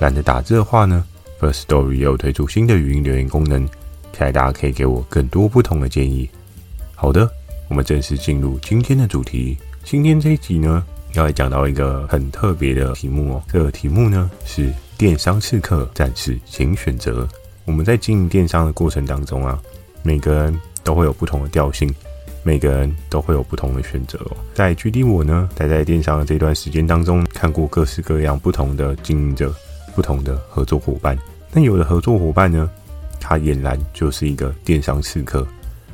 [0.00, 1.04] 懒得打字的话呢
[1.38, 6.26] ，First Story 也有推出新的语音留言功能，期待大家可以给我更多不同的建议。
[6.94, 7.30] 好的，
[7.68, 9.58] 我们正式进入今天的主题。
[9.84, 10.82] 今天这一集呢，
[11.12, 13.42] 要来讲到一个很特别的题目哦。
[13.52, 17.28] 这个题目呢是电商刺客战士，请选择。
[17.66, 19.60] 我们在经营电商的过程当中啊，
[20.02, 21.94] 每个人都会有不同的调性，
[22.42, 24.36] 每个人都会有不同的选择哦。
[24.54, 29.54] 在距离我呢，待在电商的这段时间当中，看过各式各样不同的经营者。
[29.94, 31.18] 不同的合作伙伴，
[31.52, 32.70] 那有的合作伙伴呢，
[33.18, 35.44] 他俨然就是一个电商刺客；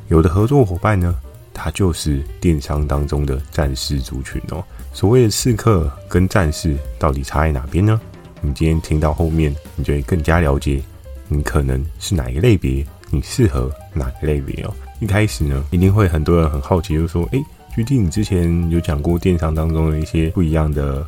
[0.08, 1.14] 有的合作伙伴呢，
[1.54, 4.62] 他就是电商当中的战士族群哦。
[4.92, 8.00] 所谓的刺客跟战士到底差在哪边呢？
[8.40, 10.82] 你今天听到后面，你就会更加了解
[11.28, 14.72] 你可能是哪一个类别，你适合哪个类别哦。
[15.00, 17.42] 一开始呢，一定会很多人很好奇，就说，诶
[17.74, 21.06] ，GD 你之前有讲过电商当中的一些不一样的。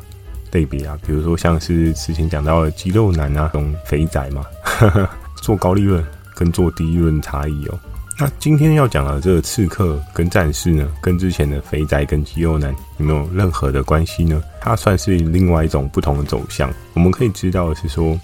[0.51, 4.45] 类别啊，比如说像是之前讲到的肌肉男啊，这种肥仔嘛，
[5.41, 6.03] 做高利润
[6.35, 7.79] 跟做低利润差异哦。
[8.21, 14.43] 那今天要讲的这个刺客跟战士呢，跟之前的肥宅跟肌肉男有没有任何的关系呢？
[14.59, 16.69] 它算是另外一种不同的走向。
[16.93, 18.19] 我们可以知道的是说，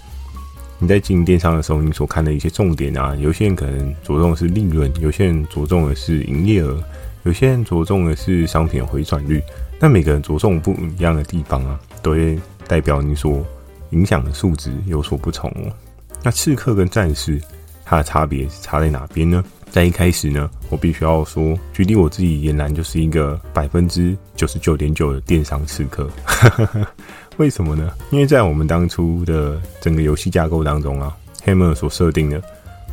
[0.78, 6.78] 你在经营电商的时候，你所看的一些重点啊，有些人可能着重的是利润，有些人着重的是营业额，
[7.22, 9.42] 有些人着重的是商品回转率。
[9.80, 11.80] 那每个人着重不一样的地方啊。
[12.02, 13.44] 都会代表你所
[13.90, 15.72] 影响的数值有所不同哦。
[16.22, 17.40] 那刺客跟战士，
[17.84, 19.44] 它的差别差在哪边呢？
[19.70, 26.08] 在一开始呢，我必须要说，举例我自己俨然就是一个百分之九十九点九的电商刺客。
[27.36, 27.92] 为什么呢？
[28.10, 32.42] 因为在我们当初的整个游戏架构当中啊，Hammer 所设定的，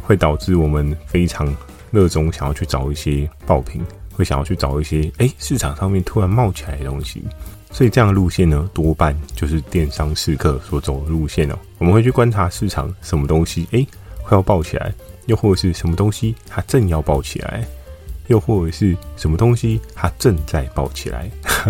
[0.02, 1.56] 会导致我们非常
[1.92, 3.82] 热衷想要去找一些爆品，
[4.14, 7.22] 会想要去找一些哎市场上面突然冒起来的东西。
[7.72, 11.58] 所以这样的路线呢，多半就是电商刺客所走的路线哦。
[11.80, 13.88] 我们会去观察市场什么东西，诶，
[14.22, 14.94] 快要爆起来，
[15.26, 17.66] 又或者是什么东西它正要爆起来，
[18.28, 21.28] 又或者是什么东西它正在爆起来。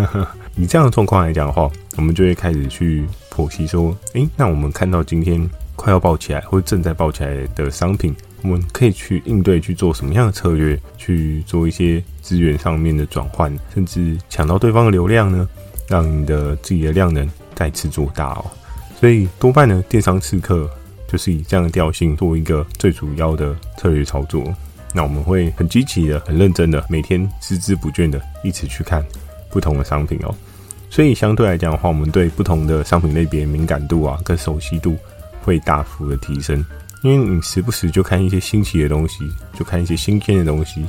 [0.56, 15.48] 以这样的状况来讲的话，我们就会开始去剖析说，诶，那我们看到今天快要爆起来或者正在爆起来的商品，我们可以去应对去做什么样的策略，去做一些资源上面的转换，甚至抢到对方的流量呢？
[15.88, 18.44] 让你的自己的量能再次做大哦，
[19.00, 20.68] 所以多半呢，电商刺客
[21.08, 24.42] 就是以这样的调性做一个最主要的策略操作。
[24.92, 29.04] 那我们会很积极的、很认真的，每天孜孜不倦的一直去看
[29.50, 30.34] 不同的商品哦。
[30.88, 34.96] 所以相对来讲的话，我们对不同的商品类别敏感度啊，跟熟悉度
[35.42, 36.64] 会大幅的提升。
[37.04, 40.82] 因为你时不时就看一些新奇的东西，就看一些新鲜的东西，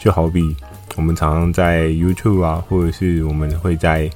[0.00, 0.56] 就好比
[0.96, 4.10] 我们常常在 YouTube 啊，或者是我们会在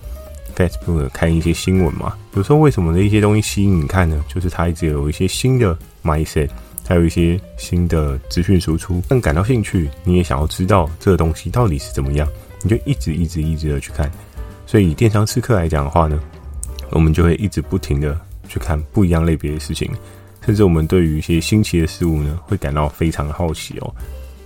[0.56, 4.24] Facebook 看一些新闻嘛，有时候为什么的一些东西吸引你看呢？
[4.28, 6.48] 就是它一直有一些新的 mindset，
[6.88, 12.26] 还有一些新的资讯输出，更感到兴趣，你也想要知道这个东西到底是怎么样，
[12.62, 14.10] 你就一直一直一直的去看。
[14.66, 16.18] 所以以电商刺客来讲的话呢，
[16.92, 18.18] 我们就会一直不停的
[18.48, 19.90] 去看不一样类别的事情，
[20.44, 23.94] 甚至我们对于一些新奇的事物呢，会感到非常的好奇哦，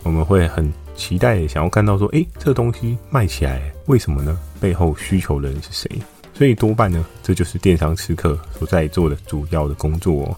[0.03, 0.73] 我们会很。
[0.97, 4.41] 期待想要看到说，诶，这个东西卖起来，为什么呢？
[4.59, 5.91] 背后需求的人是谁？
[6.33, 10.35] 所以多半呢，这就是电商刺客所在做的主要的工作哦。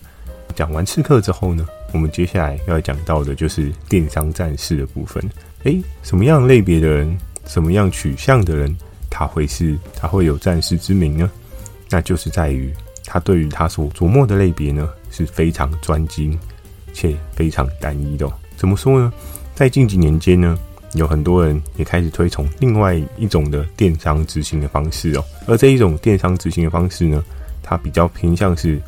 [0.56, 5.22] 讲完刺客之后呢，我们接下来要讲到的就是电商战士的部分。
[5.62, 8.76] 诶，什么样类别的人，什么样取向的人，
[9.08, 11.30] 他会是他会有战士之名呢？
[11.88, 16.38] 那就是在于他对于他所琢磨的类别呢，是非常专精
[16.92, 18.30] 且非常单一的。
[18.56, 19.12] 怎么说呢？
[19.54, 20.58] 在近几年间呢，
[20.94, 25.24] 有很多人也开始推崇另外一种的电商执行的方式哦。
[25.46, 27.22] 而这一种电商执行的方式呢，
[27.62, 28.80] 它比较偏向是，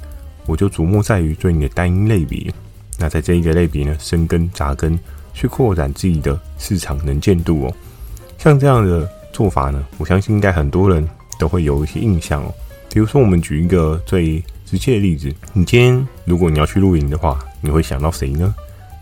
[0.47, 2.53] 我就琢磨在于对你的单一类别。
[2.99, 4.99] 那在这一个类别呢，生根扎根，
[5.35, 7.75] 去扩展自己的市场能见度哦。
[8.39, 11.07] 像这样的做法呢，我相信应该很多人
[11.39, 12.55] 都会有一些印象哦。
[12.93, 18.55] 比如说，我们举一个最直接的例子，你今天如果你要去露营的话，你会想到谁呢？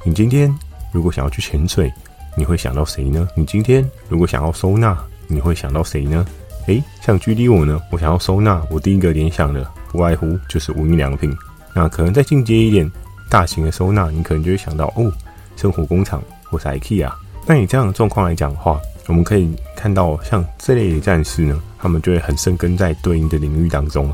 [0.02, 0.50] 你今天。
[0.90, 1.92] 如果想要去潜水，
[2.34, 3.28] 你会想到谁呢？
[3.34, 6.24] 你今天如果想要收纳，你会想到谁呢？
[6.66, 11.30] 诶，像 GD 我呢，我想要收纳，我第一个联想的不外乎就是无印良品，
[11.74, 12.90] 那可能再进阶一点，
[13.28, 15.12] 大型的收纳，你可能就会想到哦，
[15.56, 17.12] 生活工厂或是 IKEA。
[17.46, 24.10] 那以这样的状况来讲的话，我们可以看到，像这类的战士呢，他们就会很深根在对应的领域当中。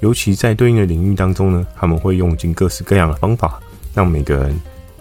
[0.00, 3.60] 尤其在对应的领域当中呢，他们会用尽各式各样的方法，
[3.94, 4.54] 让每个人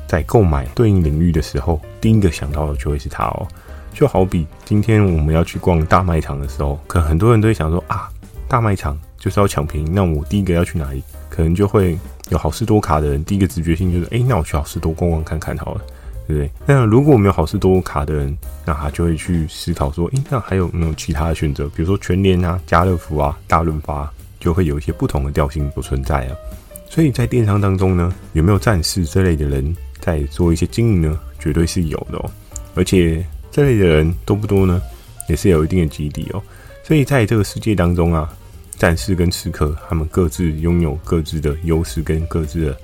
[0.07, 3.47] 在购买对应领域的时候，第一个想到的就会是他哦。
[3.93, 8.09] 就好比今天我们要去逛大卖场的时候，可能很多人都会想说啊，
[8.47, 11.03] 大卖场就是要抢便宜，那我第一个要去哪里？
[11.29, 11.97] 可能就会
[12.29, 15.81] 有好事多卡的人，第一个直觉性就是，哎、那我去好事多逛逛看看好了。
[16.27, 16.51] 对不对？
[16.65, 21.69] 那如果没有好事多卡的人，那他就会去思考说，诶，那还有没有其他的选择？
[21.69, 26.35] 比如说全联啊、家乐福啊、大润发，就会有一些不同的调性所存在啊。
[26.89, 31.19] 所以在电商当中呢，有没有战士这类的人在做一些经营呢？
[31.39, 32.31] 绝对是有的哦。
[32.75, 34.81] 而且这类的人多不多呢？
[35.29, 36.41] 也是有一定的基底哦。
[36.83, 38.29] 所以在这个世界当中啊，
[38.77, 42.77] 战士跟刺客他们各自拥有各自的优势跟各自的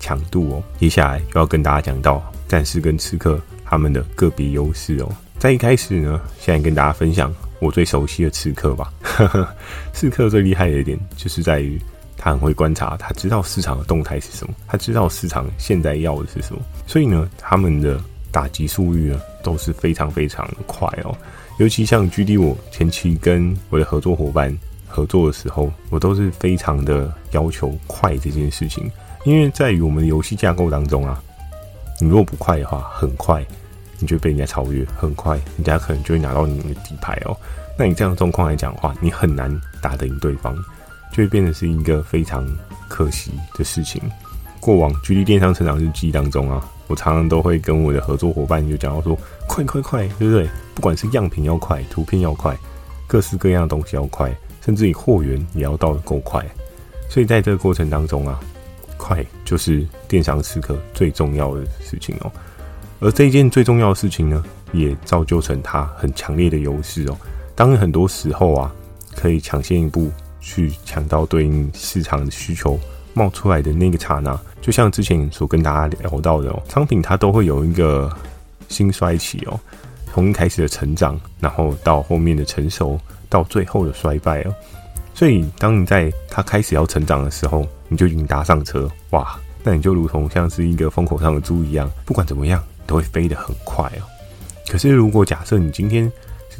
[0.00, 0.62] 强度哦。
[0.78, 2.22] 接下来就要跟大家讲到。
[2.46, 5.08] 战士跟刺客他们的个别优势哦，
[5.38, 8.92] 在一开始呢，先跟大家分享我最熟悉的刺客吧。
[9.92, 11.80] 刺客最厉害的一点就是在于
[12.16, 18.00] 他很会观察，他知道市场的动态是什么，他知道市场现在要的是什么，所以呢，他们的
[18.30, 21.16] 打击速率呢都是非常非常快哦。
[21.58, 24.56] 尤其像 GD，我前期跟我的合作伙伴
[24.88, 28.90] 合作的时候，我都是非常的要求快这件事情，
[29.24, 31.22] 因为在于我们的游戏架构当中啊。
[32.00, 33.44] 你如果不快的话，很快
[34.00, 37.36] 你就被人家超越，很快人家可能就会拿到你的底牌哦。
[37.76, 39.50] 那你这样状况来讲的话，你很难
[39.80, 40.54] 打得赢对方，
[41.12, 42.46] 就会变得是一个非常
[42.88, 44.00] 可惜的事情。
[44.60, 50.48] 过往距离电商成长日记当中啊，我常常都会跟我的合作伙伴就讲到说，快快快，对不对？
[50.74, 52.56] 不管是样品要快，图片要快，
[53.06, 56.44] 各式各样的东西要快，甚至你货源也要到得够快。
[57.08, 58.40] 所以在这个过程当中啊。
[58.96, 62.32] 快就是电商刺客最重要的事情哦，
[63.00, 64.42] 而这一件最重要的事情呢，
[64.72, 67.16] 也造就成它很强烈的优势哦。
[67.54, 68.74] 当很多时候啊，
[69.14, 70.10] 可以抢先一步
[70.40, 72.78] 去抢到对应市场的需求
[73.12, 78.10] 冒出来的那个刹那，就像之前所跟大家聊到的哦，商品它都会有一个
[78.68, 79.58] 兴衰期哦，
[80.12, 82.98] 从一开始的成长，然后到后面的成熟，
[83.28, 84.54] 到最后的衰败哦。
[85.14, 89.38] 所以，当你在它开始要成长的时候，你就已经搭上车，哇！
[89.62, 94.02] 那你就如同像是一个风口上的猪一样，不管怎么样都会飞得很快哦。
[94.68, 96.10] 可是，如果假设你今天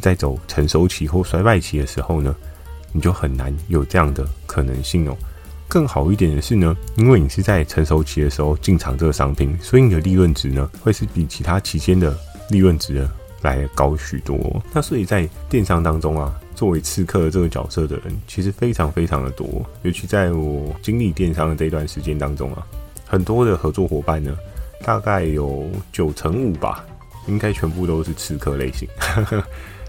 [0.01, 2.35] 在走成熟期或衰败期的时候呢，
[2.93, 5.17] 你就很难有这样的可能性哦。
[5.69, 12.17] 更好一点的是呢，因为你是在成熟期的时候进场这个商品，所以你的利润值呢会是比其他期间的
[12.51, 13.11] 利润值呢
[13.43, 14.63] 来高许多。
[14.73, 16.35] 那所以在电商当中啊。
[16.55, 19.61] 作为刺客这个角色的人，其实非常非常的多。
[19.83, 22.65] 尤其在我经历电商的这段时间当中啊，
[23.05, 24.37] 很多的合作伙伴呢，
[24.85, 26.85] 大概有九成五吧，
[27.27, 28.89] 应该全部都是刺客类型。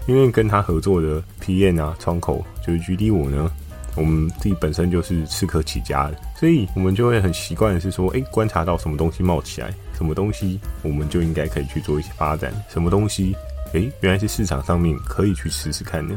[0.06, 3.50] 因为跟他合作的 PM 啊，窗口就是 GD 我呢，
[3.96, 13.34] 我们自己本身就是刺客起家的，所以我们就会很习惯的是说，哎，观察到什么东西冒起来，什么东西我们就应该可以去做一些发展，什么东西，
[13.74, 16.14] 哎，原来是市场上面可以去试试看的。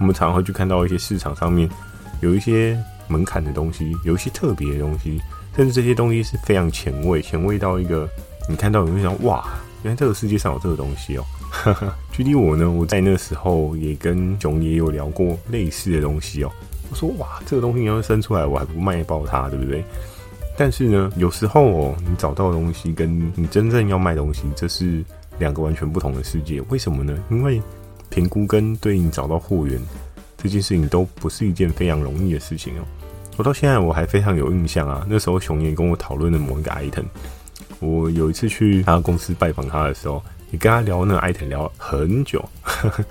[0.00, 1.68] 我们常常会去看到一些市场上面
[2.22, 2.76] 有一些
[3.06, 5.20] 门槛的东西，有一些特别的东西，
[5.54, 8.08] 甚至这些东西是非常前卫，前卫到一个
[8.48, 9.46] 你看到你会想哇，
[9.82, 11.24] 原来这个世界上有这个东西哦。
[12.12, 16.50] 具体我呢，我在那时候也跟熊也有聊过类似的东西哦。
[16.90, 19.84] 我说哇，这个东西要是生出来，我还不卖爆它，对不对？
[20.56, 25.02] 但是呢，有时候哦，你找到的东西跟你真正要卖东西，这是
[25.38, 26.60] 两个完全不同的世界。
[26.68, 27.16] 为什么呢？
[27.30, 27.62] 因为
[28.10, 29.80] 评估跟对应找到货源
[30.36, 32.82] 这件事情都不是一件非常容易的事情哦。
[33.36, 37.04] 我到现在我还非常有印象啊，那时候熊爷跟我讨论的某一个 item，
[37.78, 43.04] 我有一次去他公司拜访他的时候，也跟他聊那个 item 聊很久，呵 呵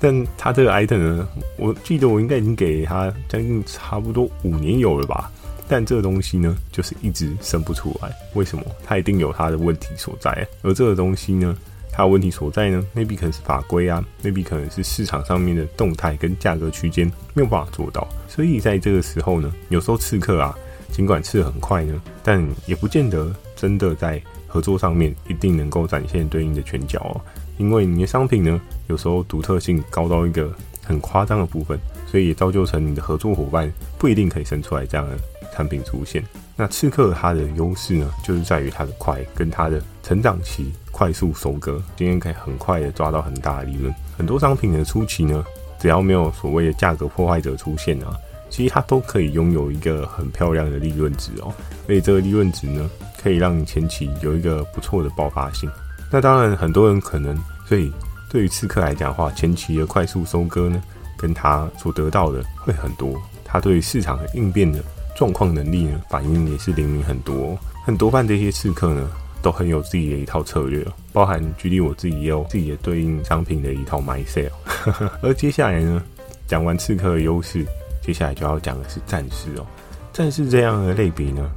[0.00, 5.30] 但他这个 item 呢，我记得我应该已经给他将近差不多五年有了吧，
[5.68, 8.10] 但这个东西呢，就是一直生不出来。
[8.34, 8.64] 为什么？
[8.84, 11.56] 他一定有他的问题所在，而这个东西呢，
[11.92, 18.08] 它问题所在呢？maybe 可能是法规啊，maybe 可能是市场上面的动态跟价格区间没有办法做到。
[18.28, 20.56] 所以在这个时候呢，有时候刺客啊，
[20.90, 24.20] 尽管刺得很快呢，但也不见得真的在
[24.50, 27.20] 合作上面一定能够展现对应的拳脚哦。
[27.56, 30.52] 因为你的商品呢，有时候独特性高到一个
[30.84, 35.16] 很夸张的部分，所以也造就成你的合作伙伴不一定可以生出来这样的
[35.54, 36.22] 产品出现。
[36.56, 40.72] 那刺客它的优势呢，就是在于它的快跟它的成长期。
[40.92, 43.94] 快速收割，今天可以很快的抓到很大的利润。
[44.18, 45.42] 很多商品的初期呢，
[45.78, 48.14] 只要没有所谓的价格破坏者出现啊，
[48.50, 51.54] 其实它都可以拥有一个很漂亮的利润值哦。
[51.86, 55.70] 所以这个利润值呢，可以让你前期有一个不错的爆发性。
[56.10, 57.36] 那当然，很多人可能，
[57.66, 57.92] 所以
[58.28, 60.82] 对于刺客来讲的话，前期的快速收割呢，
[61.16, 63.20] 跟他所得到的会很多。
[63.44, 64.82] 他对市场的应变的
[65.14, 67.58] 状况能力呢，反应也是灵敏很多。
[67.84, 69.10] 很多半这些刺客呢，
[69.42, 74.50] 都很有自己的一套策略，包含举例我自己也有自己的对应商品的一套 mindset。
[75.22, 76.02] 而接下来呢，
[76.46, 77.66] 讲完刺客的优势，
[78.02, 79.66] 接下来就要讲的是战士哦。
[80.12, 81.50] 战士这样的类比呢，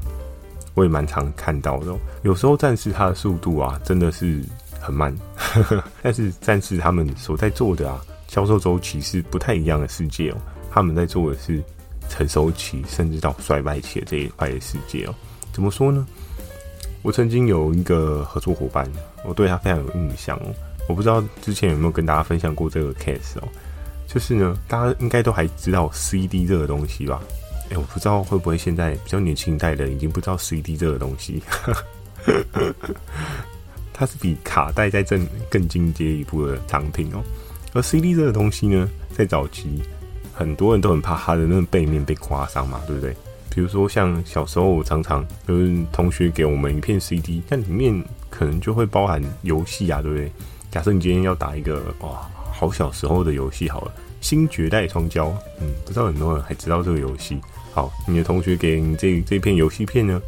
[0.74, 1.94] 我也蛮常看到的。
[2.24, 4.44] 有时候战士他的速度啊，真的是
[4.80, 5.16] 很慢，
[6.02, 10.38] 但是战士他们所在做的啊，销售周期是不太一样的世界哦。
[10.72, 11.64] 他们在做的是
[12.10, 15.14] 成熟期，甚至到衰败期的这一块的世界哦。
[15.52, 16.06] 怎么说呢？
[17.02, 18.90] 我曾经有一个合作伙伴，
[19.26, 20.54] 我对他非常有印象哦。
[20.90, 23.48] 我不知道之前有没有跟大家分享过这个 case 哦，
[24.08, 27.22] 就是呢，大家应该都还知道 CD 这个东西吧？
[27.70, 31.42] 哎，我不知道会不会现在比较年轻一代的已经不知道 CD 这个东西。
[33.94, 37.24] 它是比卡带再正更进阶一步的藏品哦。
[37.74, 39.82] 而 CD 这个东西呢，在早期
[40.34, 43.16] 很多人都很怕它的那个背面被刮伤嘛，对不对？
[43.50, 50.32] 比如说，像小时候常常就是同学给我们一片 CD，但里面可能就会包含游戏啊，对不对？
[50.72, 53.92] 假设你今天要打一个哇，好小时候的游戏好了，
[54.22, 55.26] 《新绝代双骄》，
[55.62, 57.40] 嗯，不知道很多人还知道这个游戏。
[57.74, 60.22] 好，你的同学给你这这片游戏片呢，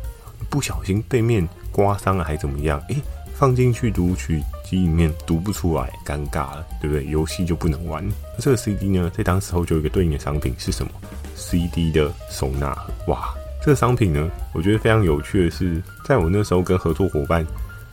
[0.49, 2.81] 不小心背面刮伤了，还怎么样？
[2.89, 2.97] 诶，
[3.35, 7.05] 放进去读取机里面读不出来，尴尬了，对不对？
[7.05, 8.03] 游戏就不能玩。
[8.35, 10.91] 那这个 CD 呢，在当时候就有一个对应的商品是什么
[11.35, 17.45] ？CD 的收纳盒，哇，这个商品呢，我觉得非常有趣的是，在我那时候跟合作伙伴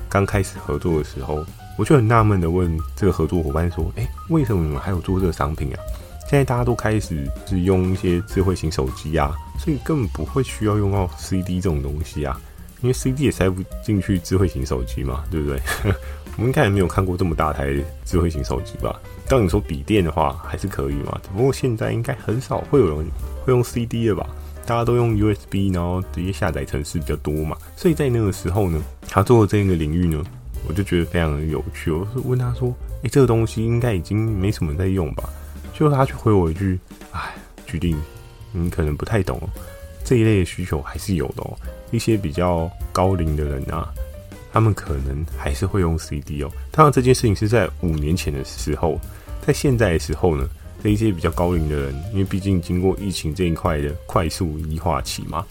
[0.09, 1.45] 刚开始合作的时候，
[1.77, 5.77] 我就很纳闷的问这个合作伙伴说：“哎，为什么你们还有做这个商品啊？
[6.29, 12.41] 现在大家都开始是用一些智慧型手机啊，所以根本不会需要用到 CD 这种东西啊，
[12.81, 15.61] 因为 CD 也塞不进去智慧型手机嘛，对不对？
[16.37, 18.99] 我们应该也没有看过这么大台智慧型手机吧？
[19.29, 23.07] 当你说笔电的话，还是可以嘛，只不过现在应该很少会有人。”
[23.45, 24.25] 会用 CD 的吧？
[24.65, 27.57] 大家都用 USB，然后直接下载程式比较多嘛。
[27.77, 30.23] 所以在那个时候呢，他做的这个领域呢，
[30.69, 31.91] 我就觉得非常的有趣。
[31.91, 35.29] 我是问他说：“哎，这个东西应该已经没什么在用吧？”
[35.75, 36.79] 就他去回我一句
[37.11, 37.35] ：“哎，
[37.67, 38.01] 决定
[38.53, 39.41] 你可能不太懂，
[40.05, 41.57] 这一类的需求还是有的哦。
[41.91, 43.93] 一些比较高龄的人啊，
[44.53, 46.51] 他们可能还是会用 CD 哦。
[46.71, 49.01] 当然，这件事情是在五年前的时候，
[49.47, 50.49] 在现在的时候呢。”
[50.83, 55.47] 这一些比较高龄的人，因为毕竟经过疫情这一块的快速异化期嘛，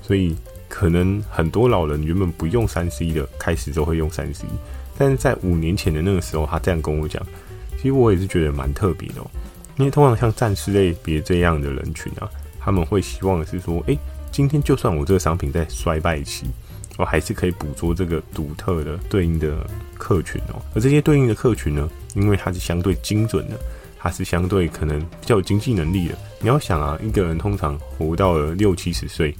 [0.00, 0.34] 所以
[0.66, 4.46] 可能很多老人原本不用三 C 的，开始就会用三 C。
[4.96, 7.22] 但是在五年前的那个时候，他这样跟我讲，
[7.76, 9.30] 其实我也是觉得蛮特别的哦。
[9.76, 12.28] 因为通常像战士类别这样的人群啊，
[12.60, 13.98] 他们会希望的是说，诶，
[14.30, 16.46] 今天就算我这个商品在衰败期，
[16.96, 19.66] 我还是可以捕捉这个独特的对应的
[19.98, 20.60] 客群哦。
[20.74, 23.56] 而这些对应的客群呢，因为它是相对精准的。
[24.04, 26.18] 它是相对可能比较有经济能力的。
[26.40, 29.32] 你要想啊，一个人通常活到了六七十岁，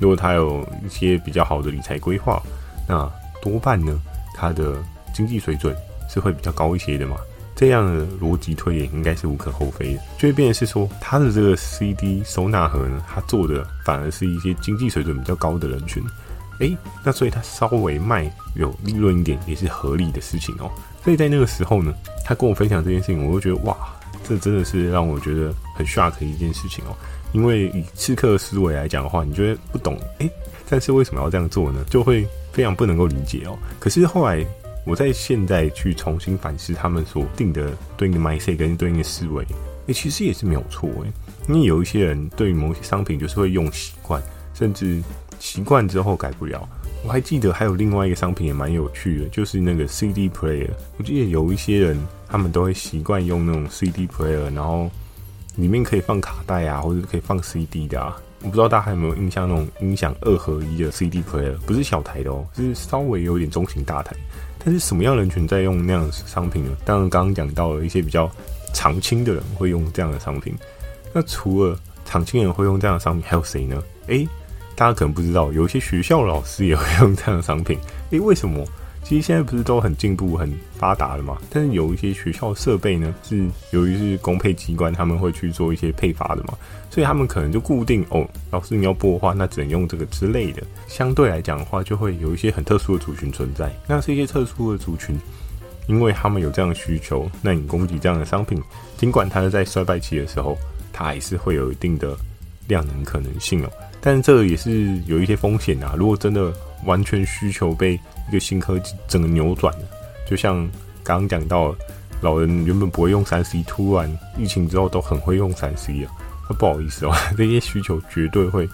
[0.00, 2.42] 如果他有一些比较好的理财规划，
[2.88, 3.08] 那
[3.40, 3.96] 多半呢，
[4.34, 4.74] 他的
[5.14, 5.72] 经济水准
[6.10, 7.16] 是会比较高一些的嘛。
[7.58, 10.00] 这样的逻辑推演应该是无可厚非的。
[10.16, 16.00] 就会变成是说，他的这个 CD 收纳盒呢，他做的反而是一些经济水准比较高的人群。
[16.60, 20.70] 诶，那所以他稍微卖有利润一点，也是合理的事情哦。
[21.02, 21.92] 所以在那个时候呢，
[22.24, 23.76] 他跟我分享这件事情，我就觉得哇。
[24.24, 26.94] 这真的是让我觉得很 shock 的一件事情哦，
[27.32, 30.30] 因为以刺客思维来讲的话，你觉得不懂，诶，
[30.68, 31.82] 但是为什么要这样做呢？
[31.88, 33.56] 就会非常不能够理解哦。
[33.78, 34.44] 可是后来
[34.88, 39.44] 我在现在去重新反思他们所定的对应的 mindset 跟对应的思维，
[39.86, 41.12] 诶，其实也是没有错诶。
[41.46, 44.22] 因为有一些人对于某些商品就是会用习惯，
[44.54, 45.02] 甚至
[45.38, 46.66] 习惯之后改不了。
[47.04, 50.70] 我还记得还有另外一个商品也蛮有趣的，就是那个 CD player。
[50.96, 54.90] 我记得有一些人他们都会习惯用那种 CD player，然后
[55.56, 58.16] 里面可以放卡带啊，或者可以放 CD 的啊。
[58.42, 64.14] 我不知道大家还有没有印象那种音响二合一的 CD player，不是小台的哦，是稍微有点中型大台。
[64.64, 66.70] 但是什么样人群在用那样的商品呢？
[66.84, 68.30] 当然刚刚讲到了一些比较
[68.72, 70.54] 长青的人会用这样的商品。
[71.12, 73.82] 那除了长青人会用这样的商品，还有谁呢？
[74.06, 74.28] 诶。
[74.76, 77.76] 大家可能不知道，有一些学校老师也会用这样的商品。
[78.10, 78.64] 诶，为什么？
[79.08, 81.38] 其实现在不是都很进步、很发达了嘛？
[81.48, 86.52] 但是有一些学校设备呢，是由于是公配机关，他们会去做一些配发的嘛，
[86.90, 90.62] 所以他们可能就固定哦，老师你要播的话，那只能用这个之类的。
[90.88, 93.72] 相对来讲的话，就会有一些很特殊的族群存在。
[93.86, 95.18] 那这些特殊的族群，
[95.86, 98.62] 因为他们有这样的需求，那你供给这样的商品，
[98.98, 100.54] 尽管它是在衰败期的时候，
[100.92, 102.14] 它还是会有一定的。
[102.68, 103.70] 量能可能性哦。
[103.98, 105.94] 但是这也是有一些风险啊。
[105.96, 106.52] 如果真的
[106.84, 107.98] 完全需求被
[108.28, 109.84] 一个新科技整个扭转了，
[110.28, 110.56] 就像
[111.02, 111.74] 刚刚讲到，
[112.20, 116.12] 老人原本不会用三 C，突然疫情之后都很会用三 C 啊，
[116.48, 118.68] 那不好意思哦， 这些需求绝对会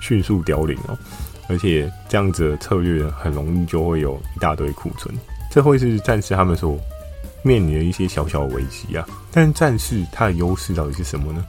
[0.00, 0.96] 迅速凋零哦。
[1.48, 5.12] 而且这样子的策略很容易就会有一大堆库存，
[5.50, 6.78] 这会是战士他们所
[7.42, 9.04] 面临的一些小小的危机啊。
[9.32, 11.44] 但战士它的优势到底是什么呢？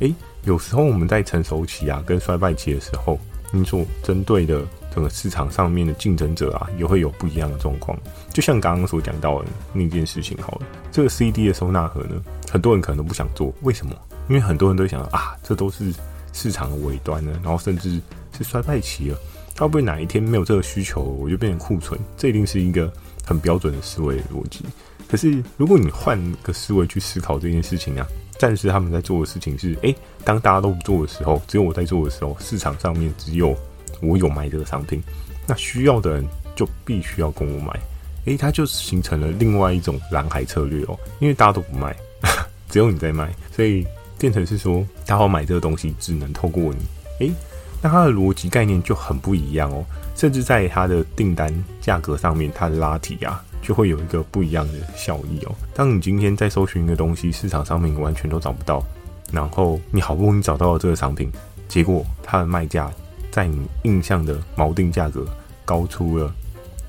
[0.00, 0.12] 诶，
[0.42, 3.16] 有时候我们在成熟期啊跟衰败期的时候，
[3.52, 4.60] 你所针对的
[4.94, 7.98] 整个市场上面的竞争者啊，也会有不一样的状况。
[8.32, 13.94] 就像刚刚所讲到的那件事情好了，这个 CD 的收纳盒呢，很多人可能都不想做，为什么？
[14.28, 15.92] 因为很多人都想啊，这都是
[16.32, 18.00] 市场的尾端呢，然后甚至。
[18.36, 19.18] 是衰败期了，
[19.58, 21.98] 会不会哪一天没有这个需求，我就变成库存？
[22.16, 22.92] 这一定是一个
[23.26, 24.64] 很标准的思维逻辑。
[25.08, 28.06] 可是如果你换个思维去思考这件事情啊，
[28.38, 29.92] 暂时他们在做的事情是：诶，
[30.22, 33.56] 当大家都不做的时候，只有我在做的时候，市场上面只有
[34.00, 35.02] 我有卖这个商品，
[35.46, 36.24] 那需要的人
[36.54, 37.78] 就必须要跟我买。
[38.24, 41.96] 诶，它就形成了另外一种蓝海策略哦，因为大家都不卖，
[42.68, 43.86] 只有你在卖，所以
[44.18, 47.26] 变成是说，他要买这个东西只能透过你。
[47.26, 47.32] 诶。
[47.80, 49.84] 那它的逻辑概念就很不一样哦，
[50.16, 51.48] 甚至在它的订单
[51.80, 55.54] 价格上面，它的拉提啊，就会有一个不一样的效益哦。
[55.74, 58.84] 当你今天在搜寻一个东西，市场上面完全都找不到，
[59.30, 61.30] 然后你好不容易找到了这个商品，
[61.68, 62.90] 结果它的卖价
[63.38, 65.24] 在你印象的锚定价格
[65.64, 66.34] 高出了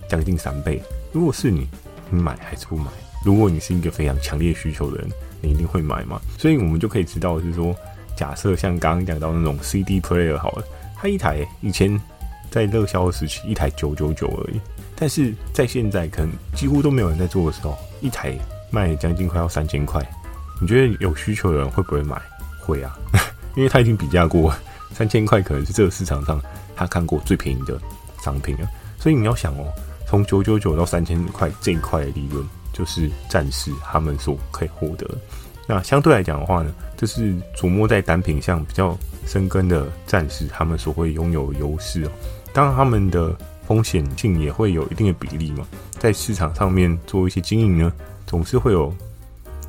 [0.08, 0.82] 将近三倍。
[1.12, 1.68] 如果是你，
[2.10, 2.86] 你买还是不买？
[3.24, 5.08] 如果你是一个非常强烈需求的人，
[5.44, 6.20] 你一定会买嘛。
[6.40, 7.76] 所以我们就可以知道是说，
[8.16, 10.64] 假设像刚刚讲到那种 CD player 好了。
[10.98, 12.02] 它一台以前
[12.50, 14.60] 在热销时期一台九九九而已，
[14.96, 18.36] 但是在现在可能几乎都没有人在做的时候，一台
[18.72, 20.04] 卖将近快要三千块。
[20.60, 22.20] 你觉得有需求的人会不会买？
[22.60, 22.98] 会啊，
[23.56, 24.52] 因为他已经比价过，
[24.94, 26.42] 三千块可能是这个市场上
[26.76, 27.80] 他看过最便宜的
[28.24, 28.68] 商品了。
[28.98, 29.66] 所以你要想哦，
[30.08, 35.10] 从九九九到三千块这一块的利润，就是战士他们所可以获得。
[35.68, 42.12] 那相对来讲的话呢，这是琢磨在单品上比较深耕的战士，他们所会拥有优势哦。
[42.52, 43.36] 当然，他们的
[43.68, 45.68] 风险性也会有一定的比例嘛。
[46.00, 47.94] 在市场上面做一些经营呢，
[48.26, 48.92] 总是会有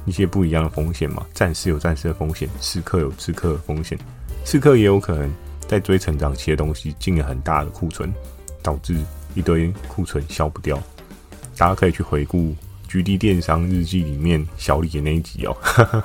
[0.07, 1.27] 一些不一样的风险嘛。
[1.35, 3.99] 战士有战士的风险，刺客有刺客的风险，
[4.45, 5.31] 刺客也有可能
[5.69, 8.13] 在追成长期的东西进了很大的库存，
[8.63, 8.97] 导致
[9.35, 10.77] 一堆库存消不掉。
[11.57, 12.55] 大家可以去回顾。
[12.91, 15.57] GD 电商日记里面小李的那一集哦，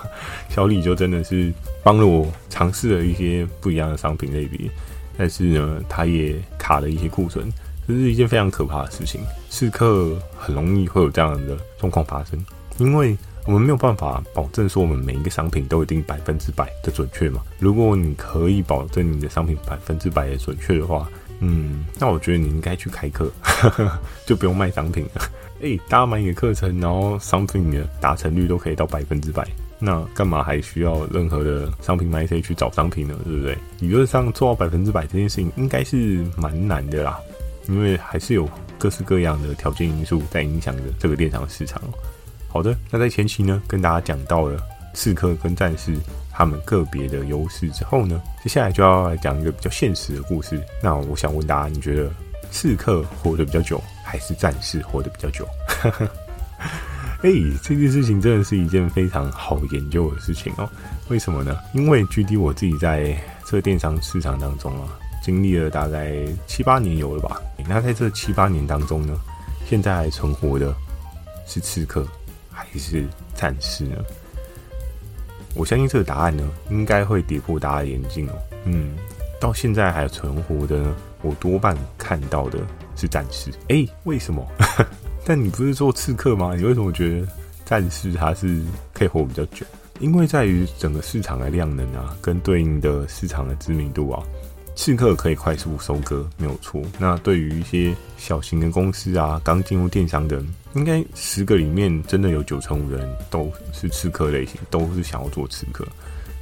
[0.50, 4.70] 小李就真的是帮了我尝试了一些不一样的商品类别，
[5.18, 7.52] 但是呢，他也卡了一些库存，
[7.88, 9.22] 这是一件非常可怕的事情。
[9.50, 12.46] 刺客很容易会有这样的状况发生，
[12.78, 17.42] 因为我们没有办法保证说我们每一个商品都一定百分之百的准确嘛。
[17.60, 21.08] 如果你可以保证你的商品百分之百的准确的话，
[21.40, 23.32] 嗯，那我觉得你应该去开课，
[24.26, 25.22] 就不用卖商品了。
[25.62, 29.48] 诶、欸，大家买你的课程，然后商品的达成率都可以到百分之百，
[29.80, 33.16] 那干嘛还需要任何的商品卖 C 去找商品呢？
[33.24, 33.58] 对不对？
[33.80, 37.20] 理论上做到百分之百这件事情应该是蛮难的啦，
[37.68, 41.80] 因为还是有各式各样的条件因素在影响着这个电商市场。
[42.56, 44.58] 好的，那在前期呢，跟大家讲到了
[44.94, 45.94] 刺客跟战士
[46.32, 50.64] 他们个别的优势之后呢，接下来就要来讲一个比较现实的故事。
[50.82, 52.10] 那我想问大家，你觉得
[52.52, 53.84] 刺客活得比较久？
[54.06, 55.46] 还是战士活得比较久。
[57.24, 60.70] 哎、欸，这件事情真的是一件非常好研究的事情哦。
[61.10, 61.60] 为什么呢？
[61.74, 64.88] 因为距离我自己在这个电商市场当中啊，
[65.22, 67.42] 经历了大概七八年有了吧。
[67.68, 69.20] 那在这七八年当中呢，
[69.68, 70.74] 现在还存活的
[71.46, 72.08] 是刺客
[72.56, 73.98] 还是战士呢？
[75.54, 78.34] 我相信这个答案呢，应该会跌破大家的眼镜哦。
[78.64, 78.96] 嗯，
[79.40, 82.60] 到现在还存活的呢，我多半看到的。
[82.98, 84.48] 是战士，哎、为什么？
[85.26, 86.56] 但你不是做刺客吗？
[86.56, 87.28] 你为什么觉得
[87.66, 88.64] 战士他是
[88.94, 89.66] 可以活比较久？
[90.00, 94.24] 因为在于整个市场的量能啊，跟对应的市场的知名度啊，
[94.76, 96.82] 刺客可以快速收割，没有错。
[97.00, 105.88] 那对于一些小型的公司啊，刚进入电商的，应该十个里面真的有九成五人都是刺客类型，都是想要做刺客。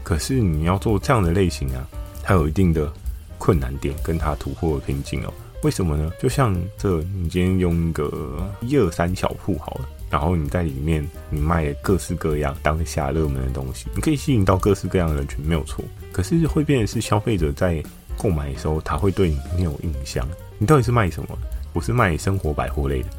[0.04, 1.88] 可是你要做这样的类型啊，
[2.24, 2.92] 它有一定的
[3.38, 5.34] 困难点，跟它突破的瓶颈哦。
[5.62, 6.12] 为什么呢？
[6.20, 15.86] 就像这，你今天用一个一二三小铺好了，然后你在里面你卖各式各样当下热门的东西，你可以吸引到各式各样的人群，没有错。
[16.12, 17.82] 可是会变的是消费者在
[18.24, 20.26] 购买的时候，他会对你没有印象。
[20.58, 21.38] 你到底是卖什么？
[21.74, 23.10] 我是卖生活百货类的。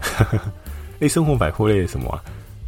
[1.00, 2.24] 哎，生活百货类的什么啊？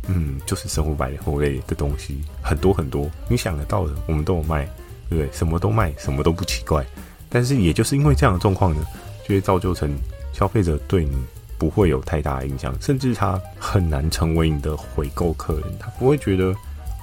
[0.09, 4.69] 嗯，就是生活百货类的东西很多很多，你想得到的我们都有卖。
[5.09, 5.33] 对不对？
[5.33, 6.85] 什么都卖，什么都不奇怪。
[7.29, 8.85] 但是也就是因为这样的状况呢，
[9.23, 9.89] 就会造就成
[10.33, 11.17] 消费者对你
[11.57, 15.63] 不会有太大的印象，甚至他很难成为你的回购客人。
[15.79, 16.53] 他不会觉得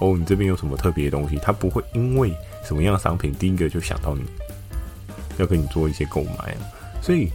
[0.02, 4.24] 哦，你这边有什么特别的东西，他不会因为什么样的商品第一个就想到你
[5.38, 6.62] 要跟你做一些购买啊。
[7.02, 7.30] 所以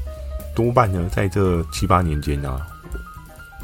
[0.54, 2.66] 多半呢，在这七八年间啊，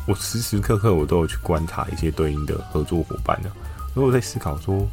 [0.07, 3.51] 我时时刻刻我都有去观察一些对应的合作伙伴呢，
[3.94, 4.87] 然后我在思考说，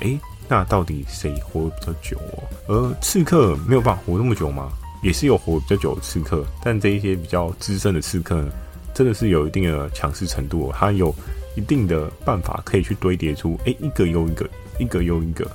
[0.00, 0.18] 诶。
[0.48, 2.42] 那到底谁活比较久哦？
[2.66, 4.70] 而刺客没有办法活那么久吗？
[5.02, 8.52] 也是有活比较久的刺客，但这一些比较资深的刺客呢，
[8.92, 10.74] 真的是有一定的强势程度哦。
[10.76, 11.14] 他有
[11.54, 15.50] 一定的办法可以去堆叠出，诶，一个又一个，一个又一个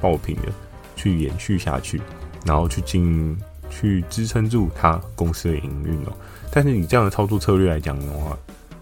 [0.00, 0.48] 爆品的
[0.96, 2.00] 去延续下去，
[2.44, 3.38] 然后去经营，
[3.70, 6.12] 去支撑住他公司的营运哦。
[6.50, 8.36] 但是你这样的操作策略来讲的话，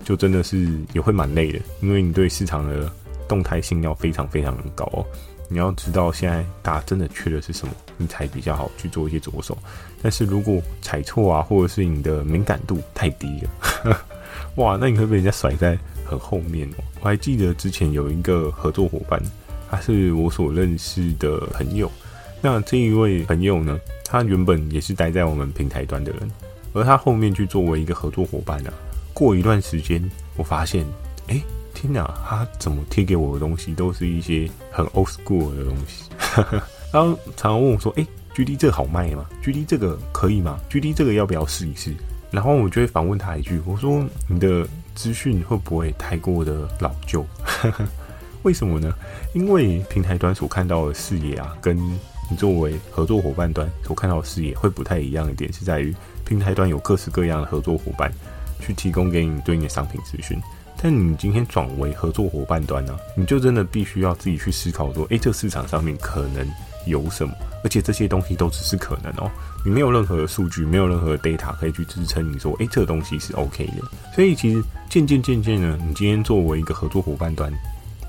[0.04, 2.90] 就真的是也会蛮累的，因为你对市场的
[3.28, 5.04] 动态性要非常非常高哦。
[5.50, 9.56] 你要知道，现在大家真的缺的是什么，你才比较好去做一些着手。
[10.02, 13.42] 但是如果踩错啊，或者是你的敏感度太低
[13.84, 13.98] 了，
[14.56, 16.84] 哇，那你会被人家甩在很后面哦。
[17.00, 19.22] 我还记得之前有一个合作伙伴，
[19.70, 21.90] 他是我所认识的朋友。
[22.40, 26.30] 那这一位朋友呢，他原本也是待在我们平台端的人，
[26.72, 28.72] 而他后面去作为一个合作伙伴呢，
[29.12, 30.02] 过一段时间，
[30.36, 30.86] 我发现，
[31.28, 31.40] 哎。
[31.74, 36.10] 天哪，他怎么贴给我的东西都是一些很 old school 的东西。
[36.92, 41.94] 然后常常问我说：“哎，GD 这个好卖吗？GD 这个可以吗？GD 这个要不要试一试？”
[42.32, 47.24] 然后我就会反问他一句：“我说你的资讯会不会太过的老旧？
[48.42, 48.92] 为什么呢？
[49.32, 51.78] 因为平台端所看到的视野啊，跟
[52.30, 58.12] 你作为合作伙伴端所看到的视野会不太一样一点，是在于平台端有各式各样的合作伙伴
[58.60, 60.38] 去提供给你对应的商品资讯。”
[60.80, 66.48] 但你今天转为合作伙伴端呢、你就真的必须要自己去思考说，诶、这市场上面可能
[66.86, 67.34] 有什么？
[67.64, 69.28] 而且这些东西都只是可能哦，
[69.64, 73.82] 你没有任何的数据，没有任何的 data 可以去支撑你说，诶、这个东西是 OK 的。
[74.14, 77.52] 所以其实渐渐渐渐呢，你今天作为一个合作伙伴端，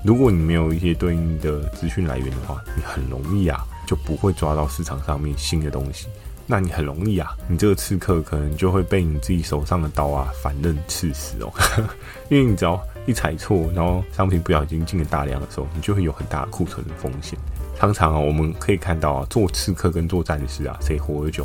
[0.04, 6.06] 如果你没有一些对应的资讯来源的话，你很容易啊，就不会抓到市场上面新的东西。
[6.46, 11.52] 那你很容易啊，你这个刺客可能就会被你自己手上的刀啊反刃刺死哦，
[12.30, 17.36] 因为你只要一踩错，然后商品不小心进了大量的时候，你就会有很大的库存的风险。
[17.76, 21.44] 常常啊，我们可以看到啊，做刺客跟做战士啊，谁活得久？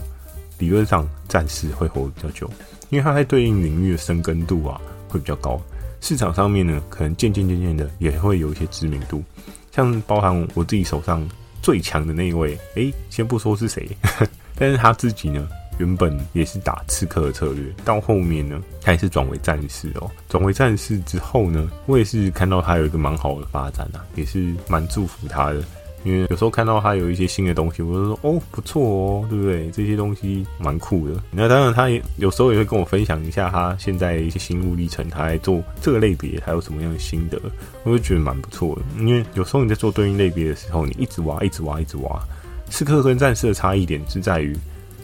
[0.59, 2.47] 理论上战士会活得比较久，
[2.89, 4.79] 因为他在对应领域的深耕度啊
[5.09, 5.59] 会比较高，
[5.99, 9.23] 市场上面呢可能渐渐渐渐的也会有一些知名度，
[9.71, 11.27] 像包含我自己手上
[11.65, 13.89] 最强的那一位，诶，先不说是谁。
[14.55, 15.47] 但是他自己呢，
[15.79, 20.11] 原本也是打刺客的策略，到后面呢，他也是转为战士哦。
[20.29, 25.63] 转为战士之后呢，我也是看到他有一个蛮好的发展啊，也是蛮祝福他的。
[26.05, 29.69] 因为有时候看到他有一些新的东西，我就说哦，不错哦，对不对？
[29.71, 31.15] 这些东西蛮酷的。
[31.31, 37.41] 那当然，他也有时候也会跟我分享一下他现在的一些心路历程，他在做这个类别还有什么样的心得，
[37.83, 38.81] 我就觉得蛮不错的。
[39.03, 42.21] 因为有时候你在做对应类别的时候，你一直挖，一直挖，一直挖。
[42.69, 44.55] 刺客跟战士的差异点是在于，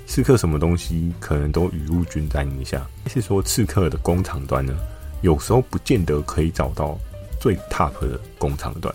[0.05, 2.85] 刺客什么东西可能都雨露均沾一下。
[3.07, 4.75] 是说刺客的工厂端呢，
[5.21, 6.95] 有时候不见得可以找到
[7.39, 8.93] 最 top 的工厂端，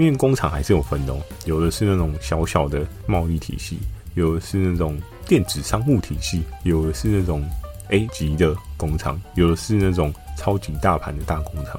[0.00, 1.20] 因为工厂还是有分的哦。
[1.44, 3.78] 有的是那种小小的贸易体系，
[4.14, 7.46] 有的是那种电子商务体系，有的是那种
[7.90, 11.78] A 级的工厂，有的是那种超级大盘的大工厂。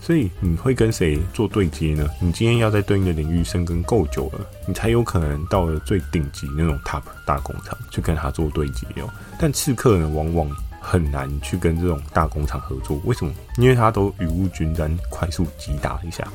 [0.00, 2.08] 所以你会跟谁做对接呢？
[2.18, 9.10] 你今天要在对应的领域深耕够久了，你才有可能到了最顶级那种 top 大工厂去跟他做对接哦。
[9.38, 10.48] 但刺客呢，往往
[10.88, 12.98] 很难去跟这种大工厂合作。
[13.04, 13.30] 为什么？
[13.58, 16.26] 因为他都雨露均沾，快速击打一下，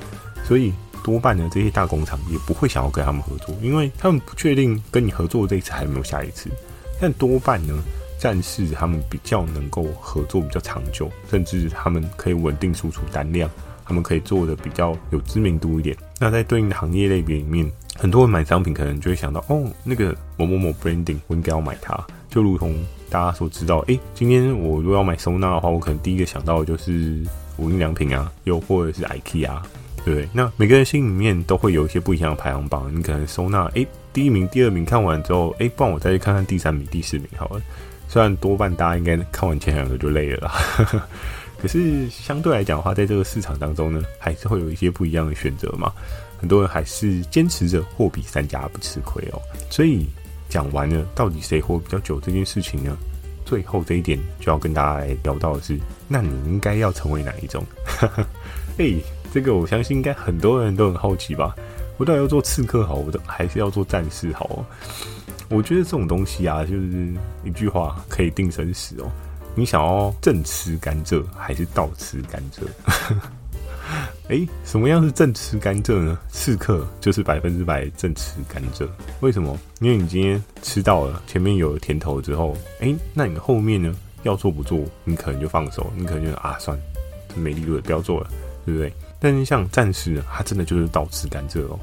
[0.45, 0.71] 所以
[1.03, 6.51] 多半呢，这些大工厂也不会想要跟他们合作，因为他们不确定跟你合作这一次还有没有下一次。
[7.01, 7.73] 但多半呢，
[8.19, 13.49] 战士他们比较能够合作比较长久，甚至他们可以稳定输出单量，
[13.83, 15.97] 他们可以做的比较有知名度一点。
[16.19, 21.99] 那在对应的行业类别里面，很多人买商品可能就会想到，哦，那个某某某 branding，我应该要买它。
[22.29, 22.73] 就如同
[23.13, 27.23] 大家所知道，诶，今天我如果要买收纳的话，我可能第一个想到的就是
[27.57, 29.61] 无印良品啊，又或者是 IKEA，
[30.03, 30.27] 对不对？
[30.33, 37.61] 那每个人心里面都会有一些不一样的排行榜，你可能收纳，诶，第一名、第二名看完之后，诶，不然我再去看看第三名、第四名好了。
[38.09, 41.05] 虽然多半大家应该看完前两个就累了啦，
[41.61, 45.93] 可是相对来讲的话，在这个市场当中呢，还是会有一些不一样的选择嘛。
[46.39, 49.39] 很多人还是坚持着货比三家不吃亏哦。
[49.69, 50.07] 所以
[50.53, 52.95] 讲完了，到底谁活比较久这件事情呢？
[53.43, 57.65] 最后这一点就要跟大家来聊到的是，那你应该要成为哪一种？
[58.77, 58.93] 哎，
[59.33, 61.55] 这个我相信应该很多人都很好奇吧。
[61.97, 64.63] 我到底要做刺客好，我还是要做战士好？
[65.49, 67.11] 我觉得这种东西啊，就是
[67.43, 69.11] 一句话可以定生死哦。
[69.55, 72.61] 你想要正吃甘蔗还是倒吃甘蔗？
[74.29, 76.17] 哎、什么样是正吃甘蔗呢？
[76.29, 78.87] 刺客就是百分之百正吃甘蔗。
[79.19, 79.59] 为什么？
[79.79, 83.93] 因为你今天吃到了前面有甜头之后，哎、那你后面呢？
[84.23, 84.79] 要做不做？
[85.03, 86.83] 你可能就放手，你可能就啊，算了，
[87.35, 88.29] 没利润，不要做了，
[88.65, 88.93] 对不对？
[89.19, 91.77] 但是像战士呢，他真的就是倒吃甘蔗哦。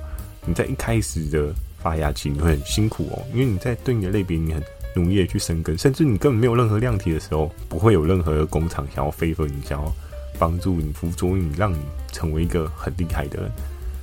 [0.47, 4.63] 你在一开始的发芽期，你会很辛苦哦，因为你在对应的类别，你很
[4.95, 9.95] 努力的去生根，甚至你根本没有任何量体的时候，不会有任何的工厂想要飞分你，想要
[10.41, 11.79] 帮助你、辅佐你，让你
[12.11, 13.53] 成为一个很厉害的人。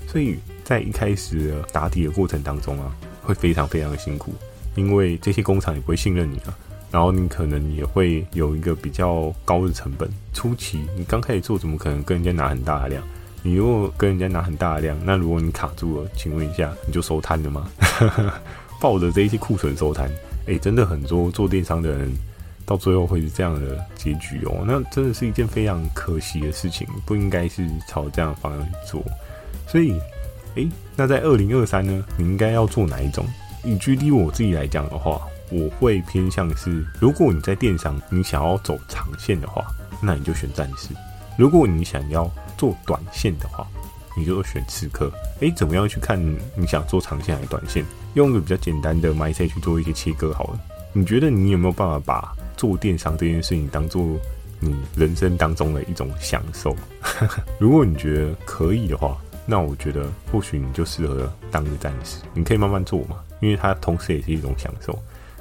[0.07, 4.33] 所以在一开始的打底的过程当中啊，会非常非常的辛苦，
[4.75, 6.55] 因为这些工厂也不会信任你啊，
[6.91, 10.07] 然后你可能也会有一个比较高的成本。
[10.33, 13.03] 初期你刚开始做，怎么可能跟人家拿很大的量？
[13.43, 17.69] 你如果跟人家拿很大的量，那如果你卡住了，请问一下，你就收摊了吗？
[18.79, 20.07] 抱着这一些库存收摊，
[20.45, 22.11] 哎、欸，真的很多做电商的人
[22.67, 24.63] 到最后会是这样的结局哦。
[24.67, 29.03] 那真的是一件非常可惜的事情，不应该是朝这样的方向去做。
[29.67, 29.93] 所以，
[30.49, 33.25] 哎、欸，那在二零二三呢，你应该要做哪一种？
[33.63, 39.65] 以 GD 我自己来讲的话，我会偏向是，如果你在电商，你想要走长线的话，
[40.01, 40.93] 那你就选战士；
[41.37, 43.65] 如果你想要做短线的话，
[44.15, 45.11] 你就选刺客。
[45.39, 46.19] 诶，怎么样去看
[46.55, 47.83] 你想做长线还是短线？
[48.15, 50.59] 用个比较简单的 m y s e 去做一些切割好了。
[50.93, 54.05] 你觉得你有没有办法把做电商这件事情当做
[54.59, 56.75] 你人生当中的一种享受？
[57.59, 59.15] 如果你觉得可以的话，
[59.45, 62.17] 那我觉得或许你就适合当个战士。
[62.33, 64.97] 你可以慢慢做嘛，因为它同时也是一种享受。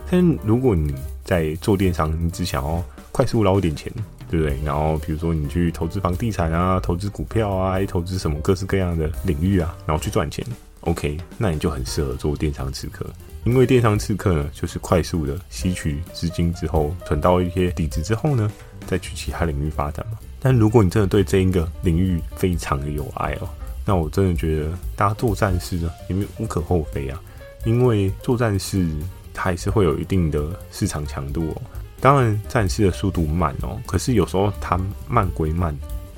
[0.08, 3.92] 但如果你在做电商，你只想要快速捞点钱。
[4.28, 4.58] 对不对？
[4.64, 10.44] 然后比如说你去投资房地产啊，投资股票啊，还投资什么各式各样的领域啊，然后去赚钱
[10.80, 13.06] ，OK，那你就很适合做电商刺客，
[13.46, 18.50] 因为电商刺客呢，就是快速的吸取资金之后，存到一些底子之后呢，
[18.88, 20.18] 再去其他领域发展嘛。
[20.40, 23.48] 但如果你真的对这一个领域非常的有爱哦，
[23.84, 27.22] 那我真的觉得大家做战士呢，也无可厚非啊，
[27.64, 28.84] 因为做战士
[29.32, 31.62] 它还是会有一定的市场强度哦。
[32.00, 34.76] 当然，战士的速度慢哦，可是有时候它
[35.08, 35.72] 慢归慢，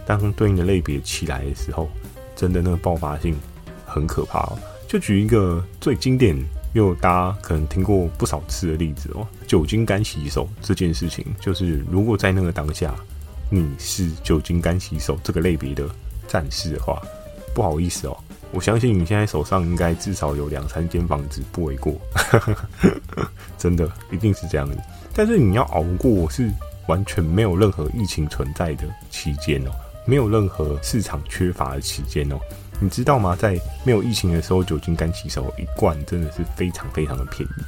[0.07, 1.91] 当对应的类别起来的时候，
[2.35, 3.38] 真的那个爆发性
[3.85, 4.59] 很可怕哦。
[4.88, 6.35] 就举一个最经典
[6.74, 12.94] 又大家可能听过不少次的例子哦，酒精干洗手这件事情，就是如果在那个当下
[13.50, 15.88] 你是酒精干洗手这个类别的
[16.26, 17.00] 战士的话，
[17.54, 18.16] 不好意思哦，
[18.52, 21.94] 我相信你现在手上应该至少有两三间房子不为过，
[23.57, 24.78] 真的一定是这样子。
[25.14, 26.50] 但是你要熬过是
[26.87, 29.70] 完全没有任何疫情存在的期间哦，
[30.04, 32.38] 没有任何市场缺乏的期间哦，
[32.81, 33.37] 你知道吗？
[33.37, 37.62] 在没有疫情的时候，酒精干洗手一罐真的是非常非常的便宜，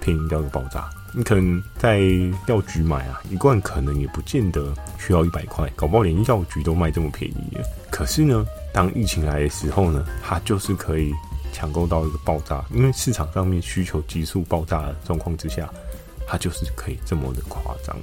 [0.00, 0.88] 便宜到个爆炸。
[1.12, 2.00] 你可能在
[2.46, 7.58] 药局买啊，一罐可能也不见得需要一百块，搞不好连药局都卖这么便宜。
[7.90, 11.12] 可是呢，当疫情来的时候呢，它就是可以
[11.52, 15.68] 抢购到一个爆炸，因为市场上面需求急速爆炸的状况之下。
[16.26, 17.94] 它就是可以这么的夸张，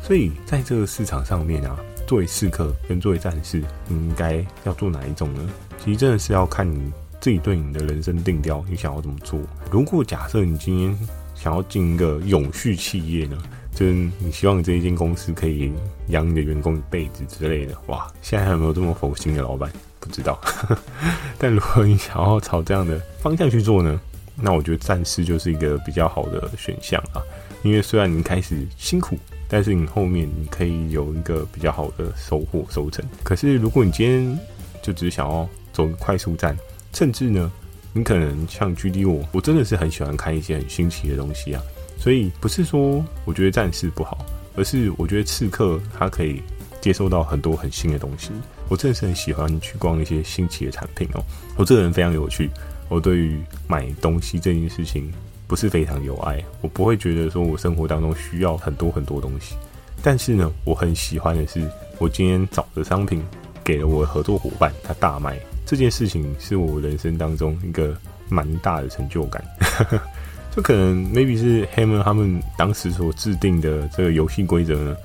[0.00, 5.50] 所以在这个市场上面啊，作为刺客跟作为战士，你应该要做哪一种呢？
[5.86, 9.38] 其实真的是要看你自己对你的人生定调，你想要怎么做。
[9.70, 10.98] 如果假设你今天
[11.32, 13.38] 想要进一个永续企业呢，
[13.72, 15.72] 就是你希望这一间公司可以
[16.08, 19.70] 养你的员工一辈子之类的，哇，现在还有没有这么佛心的老板？
[20.00, 20.40] 不知道。
[21.38, 24.00] 但如果你想要朝这样的方向去做呢，
[24.34, 27.22] 那我觉得暂时就是一个比较好的选项啊。
[27.62, 33.04] 因为虽然你开始辛苦，但是你后面你可以有一个比较好的收获收成。
[33.22, 34.36] 可是如果你今天
[34.82, 36.56] 就只想要走快速战，
[36.94, 37.52] 甚至呢，
[37.92, 41.62] 你可能像 GD 我，我真的是很喜欢看一些很新奇的东西啊。
[41.98, 44.24] 所以不是说我觉得战士不好，
[44.56, 46.40] 而是我觉得刺客他可以
[46.80, 48.30] 接受到很多很新的东西。
[48.70, 51.22] 我真的是很喜欢去逛一些新奇的产品哦。
[51.56, 52.48] 我这个人非常有趣，
[52.88, 55.12] 我对于买东西这件事情。
[55.48, 59.54] 不是非常有爱，我不会觉得说我生活当中需要很多很多东西，
[60.02, 61.64] 但是呢，我很喜欢的是，
[62.00, 63.24] 我今天找的商品
[63.62, 67.94] 给了我的合作伙伴，他大卖这件事情，是我人生当中一个
[68.28, 69.44] 蛮大的成就感。
[70.56, 74.96] 就可能 maybe 是 Hammer 他们当时所制定的这个游戏规则呢，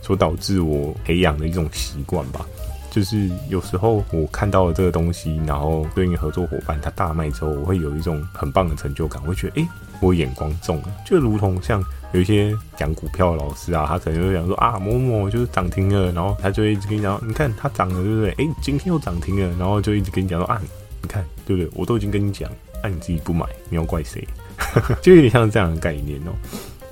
[0.00, 2.46] 所导致我培养的一种习惯吧。
[2.90, 9.68] 就是有时候我看到了这个东西，然后对应合作伙伴他大卖之后，我会有一种很棒的成就感，我会觉得诶、
[10.00, 18.30] 我眼光中了，就如同像有一些讲股票的老师啊，他可能就会讲说啊某某就是涨停了，然后他就一直跟你讲，你看它涨了对不对？
[18.38, 20.60] 诶、今天又涨停了，然后就一直跟你讲说啊，
[21.00, 21.70] 你看，对不对？
[21.74, 22.50] 我都已经跟你讲，
[22.82, 24.26] 那、你自己不买，你要怪谁？
[25.00, 26.32] 就有点像这样的概念哦。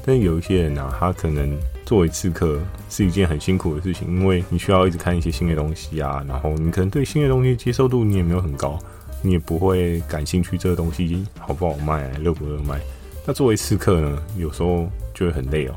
[0.02, 1.54] 但是有一些人啊，他可能
[1.84, 8.78] 作为刺客是一件很辛苦的事情，因为你需要一直看一些新的东西啊，然后你可能对新的东西接受度你也没有很高，
[9.20, 12.80] 你也不会感兴趣这个东西好不好卖，热不热卖。
[13.26, 14.88] 那作为刺客呢，有时候
[15.20, 15.76] 就会很累哦。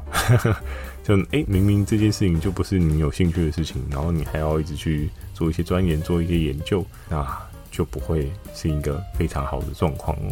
[1.03, 7.27] 就哎、明明这件事情就不是你有兴趣的事情，然后你还要一直去做一些钻研、做一些研究，那
[7.69, 10.31] 就不会是一个非常好的状况哦。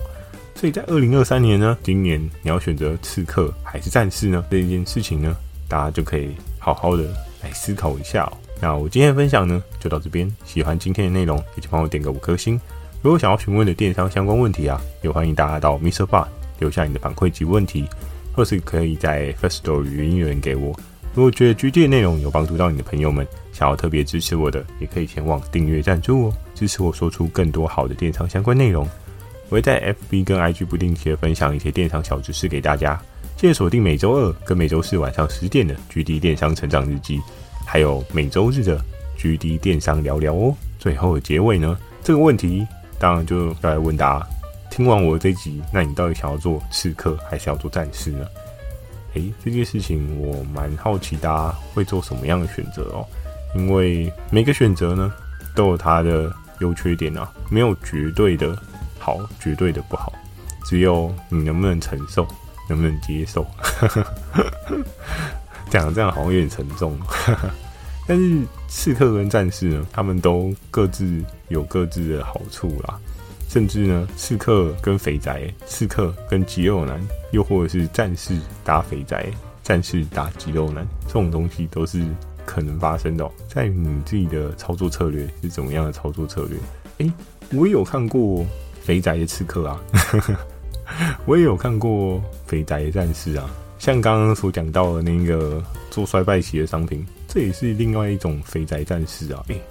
[0.56, 4.46] 所以在二零二三年呢，今年你要选择刺客还是战士呢？
[4.50, 5.36] 这一件事情呢，
[5.68, 7.04] 大家就可以好好的
[7.44, 8.38] 来思考一下哦。
[8.62, 10.34] 那我今天的分享呢，就到这边。
[10.46, 12.58] 喜欢今天的内容，也请帮我点个五颗星。
[13.02, 16.28] 如果想要询问的电商相关问题啊，也欢迎大家到 MixerBox
[16.60, 17.86] 留下你的反馈及问题。
[18.34, 20.78] 或是可以在 Firstory 语音留言给我。
[21.14, 28.88] 如果觉得 GD 的内容有帮助到你的朋友们，想要特别支持我的，也可以前往订阅赞助哦，支持我说出更多好的电商相关内容。
[29.50, 32.98] 我会在 FB 跟 IG 不定期的分享一些电商小知识给大家。
[33.36, 37.20] 记得锁定每周二跟每周四晚上十点的 GD 电商成长日记，
[37.66, 38.80] 还有每周日的
[39.18, 40.56] GD 电商聊聊哦。
[40.80, 42.66] 最后的结尾呢，这个问题
[42.98, 44.28] 当然就要来问大家。
[44.72, 48.26] 听完我这集，那你到底想要做刺客还是要做战士呢？
[49.16, 53.06] 诶，这件事情我蛮好奇，大家会做什么样的选择哦？
[53.54, 55.14] 因为每个选择呢，
[55.54, 58.58] 都有它的优缺点啊，没有绝对的
[58.98, 60.14] 好，绝对的不好，
[60.64, 62.26] 只有你能不能承受，
[62.70, 63.46] 能不能接受。
[65.70, 66.98] 讲这样好像有点沉重，
[68.08, 72.98] 但是刺客跟战士呢，他们都各自有各自的好处啦。
[73.52, 78.34] 甚至呢，刺客跟肥宅，刺客跟肌肉男，又或者是战士
[78.64, 79.30] 打肥宅，
[79.62, 82.02] 战士打肌肉男，这种东西都是
[82.46, 83.34] 可能发生的喔。
[83.50, 86.58] 在你自己的操作策略是怎么样的操作策略？
[87.00, 87.14] 诶，
[87.52, 88.46] 我也有看过
[88.82, 89.82] 肥宅的刺客啊，
[91.28, 93.54] 我也有看过肥宅的战士啊。
[93.78, 99.44] 像刚刚所讲到的那个做衰败期的商品，这也是另外一种肥宅战士啊。
[99.50, 99.62] 诶，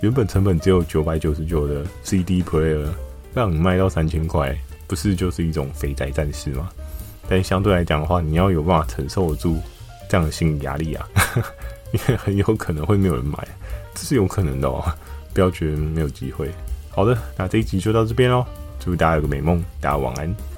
[0.00, 2.84] 原本成本只有九百九十九的 CD player。
[3.34, 6.68] 让你卖到三千块，不是就是一种肥宅战士吗？
[7.28, 9.58] 但相对来讲的话，你要有办法承受得住
[10.08, 11.08] 这样的心理压力啊，
[11.92, 13.36] 因为很有可能会没有人买，
[13.94, 14.84] 这是有可能的哦。
[15.32, 16.50] 不要觉得没有机会。
[16.90, 18.44] 好的，那这一集就到这边喽，
[18.78, 20.51] 祝大家有个美梦，大家晚安。